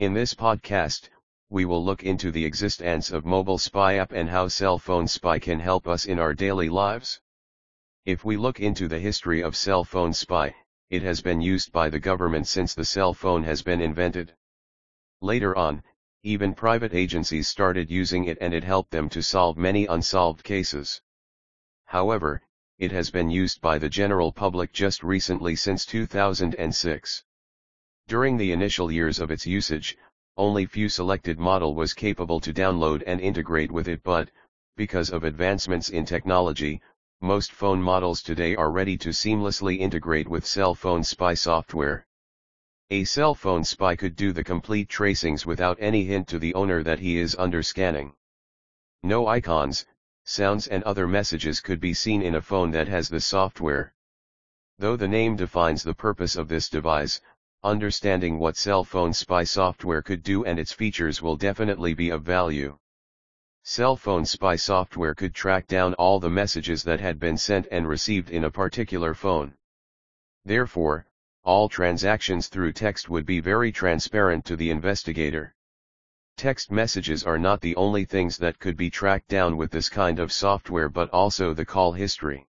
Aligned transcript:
In 0.00 0.14
this 0.14 0.32
podcast, 0.32 1.10
we 1.50 1.66
will 1.66 1.84
look 1.84 2.04
into 2.04 2.30
the 2.30 2.46
existence 2.46 3.10
of 3.10 3.26
mobile 3.26 3.58
spy 3.58 3.96
app 3.96 4.12
and 4.12 4.30
how 4.30 4.48
cell 4.48 4.78
phone 4.78 5.06
spy 5.06 5.38
can 5.38 5.60
help 5.60 5.86
us 5.86 6.06
in 6.06 6.18
our 6.18 6.32
daily 6.32 6.70
lives. 6.70 7.20
If 8.06 8.24
we 8.24 8.38
look 8.38 8.60
into 8.60 8.88
the 8.88 8.98
history 8.98 9.42
of 9.42 9.54
cell 9.54 9.84
phone 9.84 10.14
spy, 10.14 10.54
it 10.88 11.02
has 11.02 11.20
been 11.20 11.42
used 11.42 11.70
by 11.70 11.90
the 11.90 12.00
government 12.00 12.48
since 12.48 12.74
the 12.74 12.86
cell 12.86 13.12
phone 13.12 13.44
has 13.44 13.60
been 13.60 13.82
invented. 13.82 14.34
Later 15.20 15.54
on, 15.54 15.82
even 16.22 16.54
private 16.54 16.94
agencies 16.94 17.48
started 17.48 17.90
using 17.90 18.24
it 18.24 18.38
and 18.40 18.54
it 18.54 18.64
helped 18.64 18.92
them 18.92 19.10
to 19.10 19.22
solve 19.22 19.58
many 19.58 19.84
unsolved 19.84 20.42
cases. 20.42 21.02
However, 21.84 22.40
it 22.78 22.90
has 22.90 23.10
been 23.10 23.28
used 23.28 23.60
by 23.60 23.76
the 23.76 23.90
general 23.90 24.32
public 24.32 24.72
just 24.72 25.02
recently 25.02 25.56
since 25.56 25.84
2006. 25.84 27.22
During 28.10 28.38
the 28.38 28.50
initial 28.50 28.90
years 28.90 29.20
of 29.20 29.30
its 29.30 29.46
usage, 29.46 29.96
only 30.36 30.66
few 30.66 30.88
selected 30.88 31.38
model 31.38 31.76
was 31.76 31.94
capable 31.94 32.40
to 32.40 32.52
download 32.52 33.04
and 33.06 33.20
integrate 33.20 33.70
with 33.70 33.86
it 33.86 34.02
but, 34.02 34.32
because 34.76 35.10
of 35.10 35.22
advancements 35.22 35.90
in 35.90 36.04
technology, 36.04 36.82
most 37.20 37.52
phone 37.52 37.80
models 37.80 38.20
today 38.20 38.56
are 38.56 38.72
ready 38.72 38.98
to 38.98 39.10
seamlessly 39.10 39.78
integrate 39.78 40.26
with 40.26 40.44
cell 40.44 40.74
phone 40.74 41.04
spy 41.04 41.34
software. 41.34 42.04
A 42.90 43.04
cell 43.04 43.32
phone 43.32 43.62
spy 43.62 43.94
could 43.94 44.16
do 44.16 44.32
the 44.32 44.42
complete 44.42 44.88
tracings 44.88 45.46
without 45.46 45.78
any 45.78 46.04
hint 46.04 46.26
to 46.30 46.40
the 46.40 46.52
owner 46.54 46.82
that 46.82 46.98
he 46.98 47.16
is 47.16 47.36
under 47.38 47.62
scanning. 47.62 48.12
No 49.04 49.28
icons, 49.28 49.86
sounds 50.24 50.66
and 50.66 50.82
other 50.82 51.06
messages 51.06 51.60
could 51.60 51.78
be 51.78 51.94
seen 51.94 52.22
in 52.22 52.34
a 52.34 52.42
phone 52.42 52.72
that 52.72 52.88
has 52.88 53.08
the 53.08 53.20
software. 53.20 53.94
Though 54.80 54.96
the 54.96 55.06
name 55.06 55.36
defines 55.36 55.84
the 55.84 55.94
purpose 55.94 56.34
of 56.34 56.48
this 56.48 56.68
device, 56.68 57.20
understanding 57.62 58.38
what 58.38 58.56
cell 58.56 58.84
phone 58.84 59.12
spy 59.12 59.44
software 59.44 60.00
could 60.00 60.22
do 60.22 60.44
and 60.44 60.58
its 60.58 60.72
features 60.72 61.20
will 61.20 61.36
definitely 61.36 61.92
be 61.92 62.08
of 62.10 62.22
value. 62.22 62.78
Cell 63.64 63.96
phone 63.96 64.24
spy 64.24 64.56
software 64.56 65.14
could 65.14 65.34
track 65.34 65.66
down 65.66 65.92
all 65.94 66.18
the 66.18 66.30
messages 66.30 66.82
that 66.82 67.00
had 67.00 67.18
been 67.18 67.36
sent 67.36 67.68
and 67.70 67.86
received 67.86 68.30
in 68.30 68.44
a 68.44 68.50
particular 68.50 69.12
phone. 69.12 69.52
Therefore, 70.46 71.06
all 71.44 71.68
transactions 71.68 72.48
through 72.48 72.72
text 72.72 73.10
would 73.10 73.26
be 73.26 73.40
very 73.40 73.70
transparent 73.70 74.44
to 74.46 74.56
the 74.56 74.70
investigator. 74.70 75.54
Text 76.36 76.70
messages 76.70 77.24
are 77.24 77.38
not 77.38 77.60
the 77.60 77.76
only 77.76 78.06
things 78.06 78.38
that 78.38 78.58
could 78.58 78.76
be 78.76 78.88
tracked 78.88 79.28
down 79.28 79.58
with 79.58 79.70
this 79.70 79.90
kind 79.90 80.18
of 80.18 80.32
software 80.32 80.88
but 80.88 81.10
also 81.10 81.52
the 81.52 81.66
call 81.66 81.92
history. 81.92 82.46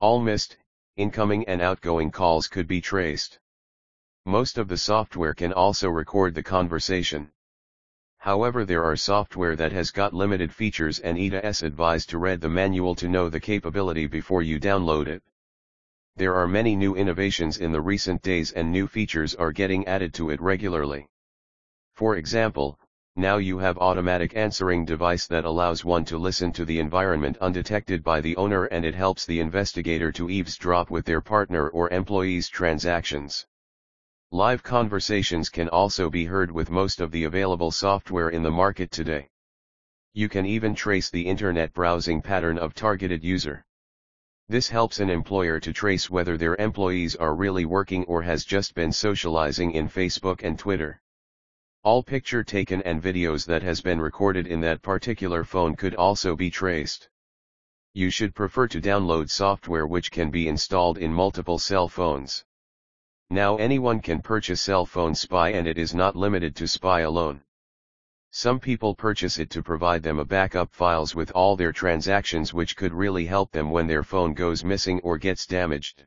All 0.00 0.20
missed, 0.20 0.58
incoming 0.96 1.48
and 1.48 1.62
outgoing 1.62 2.10
calls 2.10 2.48
could 2.48 2.66
be 2.66 2.82
traced. 2.82 3.38
Most 4.28 4.58
of 4.58 4.68
the 4.68 4.76
software 4.76 5.32
can 5.32 5.54
also 5.54 5.88
record 5.88 6.34
the 6.34 6.42
conversation. 6.42 7.30
However 8.18 8.66
there 8.66 8.84
are 8.84 8.94
software 8.94 9.56
that 9.56 9.72
has 9.72 9.90
got 9.90 10.12
limited 10.12 10.52
features 10.52 10.98
and 10.98 11.16
EDAS 11.16 11.62
advised 11.62 12.10
to 12.10 12.18
read 12.18 12.42
the 12.42 12.48
manual 12.50 12.94
to 12.96 13.08
know 13.08 13.30
the 13.30 13.40
capability 13.40 14.06
before 14.06 14.42
you 14.42 14.60
download 14.60 15.06
it. 15.06 15.22
There 16.16 16.34
are 16.34 16.46
many 16.46 16.76
new 16.76 16.94
innovations 16.94 17.56
in 17.56 17.72
the 17.72 17.80
recent 17.80 18.20
days 18.20 18.52
and 18.52 18.70
new 18.70 18.86
features 18.86 19.34
are 19.34 19.50
getting 19.50 19.86
added 19.86 20.12
to 20.14 20.28
it 20.28 20.42
regularly. 20.42 21.08
For 21.94 22.16
example, 22.16 22.78
now 23.16 23.38
you 23.38 23.56
have 23.60 23.78
automatic 23.78 24.36
answering 24.36 24.84
device 24.84 25.26
that 25.28 25.46
allows 25.46 25.86
one 25.86 26.04
to 26.04 26.18
listen 26.18 26.52
to 26.52 26.66
the 26.66 26.80
environment 26.80 27.38
undetected 27.40 28.04
by 28.04 28.20
the 28.20 28.36
owner 28.36 28.66
and 28.66 28.84
it 28.84 28.94
helps 28.94 29.24
the 29.24 29.40
investigator 29.40 30.12
to 30.12 30.28
eavesdrop 30.28 30.90
with 30.90 31.06
their 31.06 31.22
partner 31.22 31.70
or 31.70 31.88
employee's 31.88 32.50
transactions. 32.50 33.46
Live 34.30 34.62
conversations 34.62 35.48
can 35.48 35.70
also 35.70 36.10
be 36.10 36.26
heard 36.26 36.50
with 36.50 36.68
most 36.68 37.00
of 37.00 37.10
the 37.10 37.24
available 37.24 37.70
software 37.70 38.28
in 38.28 38.42
the 38.42 38.50
market 38.50 38.90
today. 38.90 39.30
You 40.12 40.28
can 40.28 40.44
even 40.44 40.74
trace 40.74 41.08
the 41.08 41.26
internet 41.26 41.72
browsing 41.72 42.20
pattern 42.20 42.58
of 42.58 42.74
targeted 42.74 43.24
user. 43.24 43.64
This 44.46 44.68
helps 44.68 45.00
an 45.00 45.08
employer 45.08 45.58
to 45.60 45.72
trace 45.72 46.10
whether 46.10 46.36
their 46.36 46.56
employees 46.56 47.16
are 47.16 47.34
really 47.34 47.64
working 47.64 48.04
or 48.04 48.20
has 48.20 48.44
just 48.44 48.74
been 48.74 48.92
socializing 48.92 49.72
in 49.72 49.88
Facebook 49.88 50.42
and 50.42 50.58
Twitter. 50.58 51.00
All 51.82 52.02
picture 52.02 52.44
taken 52.44 52.82
and 52.82 53.02
videos 53.02 53.46
that 53.46 53.62
has 53.62 53.80
been 53.80 53.98
recorded 53.98 54.46
in 54.46 54.60
that 54.60 54.82
particular 54.82 55.42
phone 55.42 55.74
could 55.74 55.94
also 55.94 56.36
be 56.36 56.50
traced. 56.50 57.08
You 57.94 58.10
should 58.10 58.34
prefer 58.34 58.68
to 58.68 58.80
download 58.82 59.30
software 59.30 59.86
which 59.86 60.10
can 60.10 60.30
be 60.30 60.48
installed 60.48 60.98
in 60.98 61.14
multiple 61.14 61.58
cell 61.58 61.88
phones. 61.88 62.44
Now 63.30 63.56
anyone 63.56 64.00
can 64.00 64.22
purchase 64.22 64.62
cell 64.62 64.86
phone 64.86 65.14
spy 65.14 65.50
and 65.50 65.68
it 65.68 65.76
is 65.76 65.94
not 65.94 66.16
limited 66.16 66.56
to 66.56 66.66
spy 66.66 67.00
alone. 67.00 67.42
Some 68.30 68.58
people 68.58 68.94
purchase 68.94 69.38
it 69.38 69.50
to 69.50 69.62
provide 69.62 70.02
them 70.02 70.18
a 70.18 70.24
backup 70.24 70.72
files 70.72 71.14
with 71.14 71.30
all 71.32 71.54
their 71.54 71.70
transactions 71.70 72.54
which 72.54 72.74
could 72.74 72.94
really 72.94 73.26
help 73.26 73.52
them 73.52 73.70
when 73.70 73.86
their 73.86 74.02
phone 74.02 74.32
goes 74.32 74.64
missing 74.64 74.98
or 75.00 75.18
gets 75.18 75.44
damaged. 75.44 76.06